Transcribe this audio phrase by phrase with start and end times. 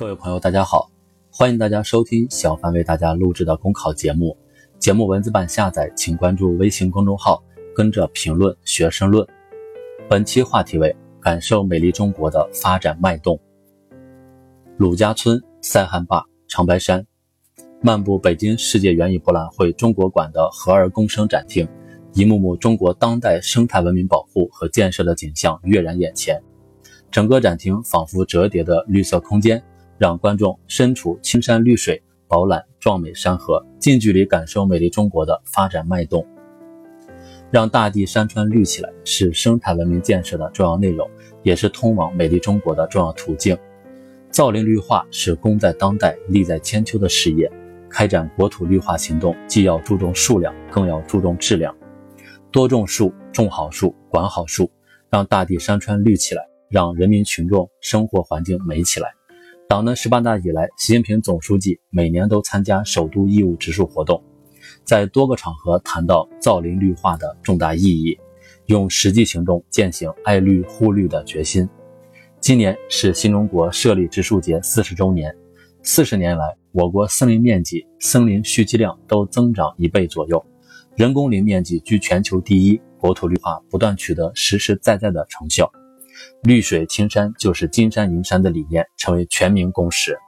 [0.00, 0.90] 各位朋友，大家好，
[1.30, 4.34] 欢迎大家收听小凡为大家录制的公考节目。
[4.78, 7.44] 节目文字版下载，请关注微信公众号，
[7.74, 9.28] 跟着评论学申论。
[10.08, 13.38] 本期话题为感受美丽中国的发展脉动。
[14.78, 17.06] 鲁家村、塞罕坝、长白山，
[17.82, 21.68] 漫步北京世界园艺博览会中国馆的和而宫生展厅，
[22.14, 26.40] 一幕幕中国当代生态文明保护和建设的景象跃然眼前。
[27.10, 29.62] 整个展厅仿佛折叠的绿色空间。
[30.00, 36.26] 让观众身处青山绿水、饱览壮美山河，近距离感受美丽中国的发展脉动。
[37.50, 41.06] 让大地山川绿起来，是生态文明建设的重要内容，
[41.42, 43.54] 也是通往美丽中国的重要途径。
[44.30, 47.52] 造林绿化是功在当代、利在千秋的事业。
[47.90, 51.76] 开展国土绿化行动，既要注重数量，更要注重质量。
[52.50, 54.70] 多种树，种好树，管好树，
[55.10, 59.12] 让大地山川绿起来，让人民群众生活环境美起来。
[59.70, 64.20] 党的十八大以来，习近平总书记每年都参加首都义务植树活动，
[64.82, 68.18] 在多个场合谈到造林绿化的重大意义，
[68.66, 71.68] 用实际行动践行爱绿护绿的决心。
[72.40, 75.32] 今年是新中国设立植树节四十周年，
[75.84, 80.44] 四十年来，我国森林面积、森林蓄积量都增长一倍左右，
[80.96, 85.70] 人工林面积居全球第一，国土绿化不断取得实实在在的成效。
[86.42, 90.18] 绿水青山就是金山银山的理念成为全民共识，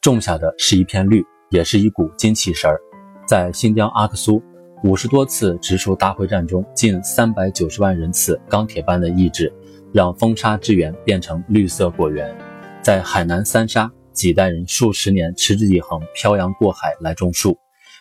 [0.00, 2.80] 种下的是一片绿，也是一股精气神儿。
[3.26, 4.42] 在新疆阿克苏，
[4.84, 9.52] 五十多次植树大会战中，近三百九十万人次钢铁般的意志，
[9.92, 12.36] 让风沙之源变成绿色果园。
[12.82, 17.58] 在海南三沙，几代人数十年持之以恒，漂洋过海来种树，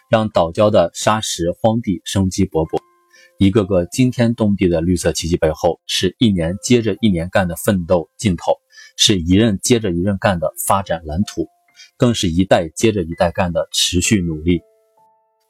[0.10, 2.78] 让岛礁的沙石荒地生机勃勃。
[3.38, 8.54] 一个个惊天动地的绿色奇迹背后，是一年接着一年干的奋斗劲头，
[8.96, 11.46] 是一任接着一任干的发展蓝图，
[11.98, 14.62] 更是一代接着一代干的持续努力。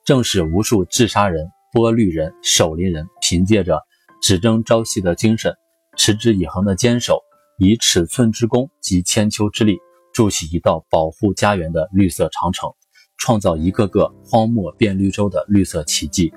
[0.04, 3.80] 正是无数治沙人、播绿人、守林人，凭借着
[4.20, 5.56] 只争朝夕的精神，
[5.96, 7.22] 持之以恒的坚守，
[7.60, 9.78] 以尺寸之功及千秋之力，
[10.12, 12.68] 筑起一道保护家园的绿色长城，
[13.18, 16.34] 创造一个个荒漠变绿洲的绿色奇迹。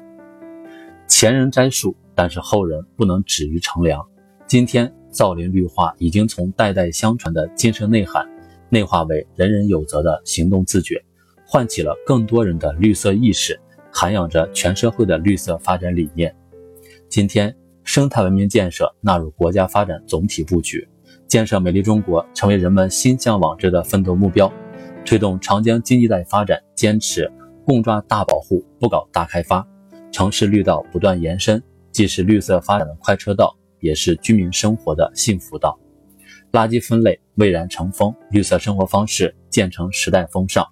[1.08, 4.06] 前人栽树，但是后人不能止于乘凉。
[4.46, 8.28] 今天造林绿化已经从代代相传的精神内涵，
[8.68, 11.02] 内化为人人有责的行动自觉，
[11.46, 13.58] 唤起了更多人的绿色意识，
[13.90, 16.32] 涵养着全社会的绿色发展理念。
[17.08, 20.86] 今天，生态文明建设纳入国家发展总体布局，
[21.26, 24.52] 建设美丽中国成为人们心向往之的奋斗目标。
[25.06, 27.32] 推动长江经济带发展，坚持
[27.64, 29.66] 共抓大保护，不搞大开发。
[30.10, 35.78] 城市绿道不断延伸，既是绿色发展的快车道，也是居民生活的幸福道。
[36.52, 40.66] 垃圾分类蔚然成风，绿色生活方式渐成时代风尚。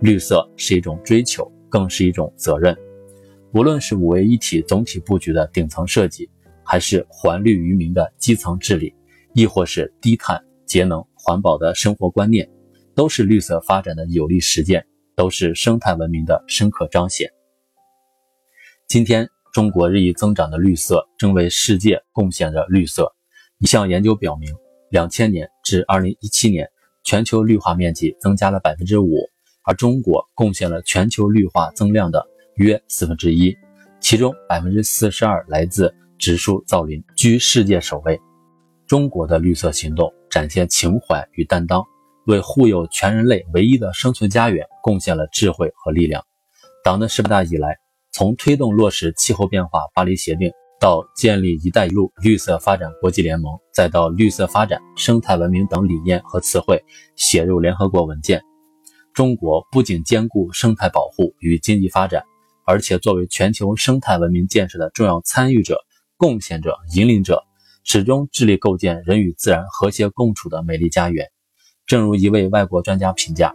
[0.00, 2.76] 绿色是一种追求，更是一种责任。
[3.54, 6.28] 无论是五位一体总体布局的顶层设计，
[6.64, 8.92] 还是还绿于民的基层治理，
[9.32, 12.50] 亦或是低碳、节能、环保的生活观念，
[12.94, 14.84] 都是绿色发展的有力实践，
[15.14, 17.30] 都是生态文明的深刻彰显。
[18.92, 23.10] 今天，中国日益增长的绿色正为世界贡献着绿色。
[23.56, 24.54] 一项研究表明，
[24.90, 26.68] 两千年至二零一七年，
[27.02, 29.16] 全球绿化面积增加了百分之五，
[29.64, 32.22] 而中国贡献了全球绿化增量的
[32.56, 33.56] 约四分之一，
[33.98, 38.20] 其中百分之四十二来自植树造林，居世界首位。
[38.86, 41.82] 中国的绿色行动展现情怀与担当，
[42.26, 46.22] 为护佑全人类唯一的生存家园贡献了智慧和力量。
[46.84, 47.78] 党的十八大以来，
[48.12, 56.84] 从推动落实气候变化巴黎协定，到建立“一带一路”绿色发展国际联盟，再到绿色发展、生态文明等理念和词汇
[57.16, 58.42] 写入联合国文件，
[59.14, 62.22] 中国不仅兼顾生态保护与经济发展，
[62.66, 65.78] 而且作为全球生态文明建设的重要参与者、
[66.18, 67.42] 贡献者、引领者，
[67.82, 71.30] 始终致力构建人与自然和谐共处的美丽家园。
[71.86, 73.54] 正如一位外国专家评价。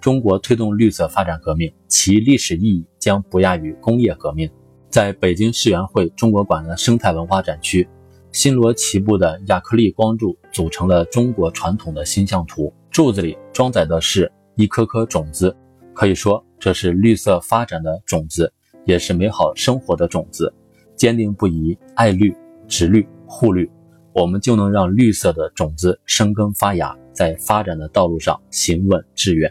[0.00, 4.50] 中国推动绿色发展革命，其历史意义将不亚于工业革命。
[4.88, 7.86] 在北京世园会中国馆的生态文化展区，
[8.32, 15.54] 星罗棋布的亚克力光柱组成了中国传统的星象图，柱子里装载的是一颗颗种子，
[15.92, 18.52] 可以说这是绿色发展的种子，
[18.86, 20.52] 也是美好生活的种子。
[20.96, 22.34] 坚定不移爱绿、
[22.66, 23.70] 植绿、护绿，
[24.12, 29.50] 我们就能让绿色的种子生根发芽，在发展的道路上行稳致远。